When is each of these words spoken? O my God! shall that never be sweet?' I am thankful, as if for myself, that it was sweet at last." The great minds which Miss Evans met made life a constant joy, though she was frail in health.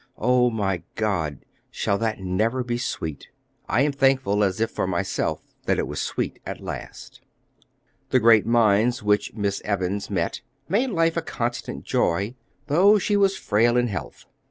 O 0.17 0.49
my 0.49 0.81
God! 0.95 1.45
shall 1.69 1.99
that 1.99 2.19
never 2.19 2.63
be 2.63 2.79
sweet?' 2.79 3.27
I 3.69 3.81
am 3.83 3.91
thankful, 3.91 4.43
as 4.43 4.59
if 4.59 4.71
for 4.71 4.87
myself, 4.87 5.43
that 5.65 5.77
it 5.77 5.85
was 5.85 6.01
sweet 6.01 6.39
at 6.43 6.59
last." 6.59 7.21
The 8.09 8.19
great 8.19 8.47
minds 8.47 9.03
which 9.03 9.35
Miss 9.35 9.61
Evans 9.63 10.09
met 10.09 10.41
made 10.67 10.89
life 10.89 11.17
a 11.17 11.21
constant 11.21 11.83
joy, 11.83 12.33
though 12.65 12.97
she 12.97 13.15
was 13.15 13.37
frail 13.37 13.77
in 13.77 13.89
health. 13.89 14.25